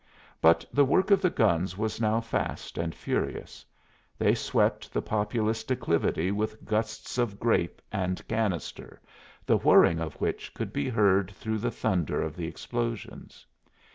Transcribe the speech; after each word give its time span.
But 0.41 0.65
the 0.73 0.83
work 0.83 1.11
of 1.11 1.21
the 1.21 1.29
guns 1.29 1.77
was 1.77 2.01
now 2.01 2.21
fast 2.21 2.79
and 2.79 2.95
furious. 2.95 3.63
They 4.17 4.33
swept 4.33 4.91
the 4.91 5.01
populous 5.03 5.63
declivity 5.63 6.31
with 6.31 6.65
gusts 6.65 7.19
of 7.19 7.39
grape 7.39 7.83
and 7.91 8.27
canister, 8.27 8.99
the 9.45 9.57
whirring 9.57 9.99
of 9.99 10.15
which 10.15 10.55
could 10.55 10.73
be 10.73 10.89
heard 10.89 11.29
through 11.29 11.59
the 11.59 11.69
thunder 11.69 12.19
of 12.19 12.35
the 12.35 12.47
explosions. 12.47 13.45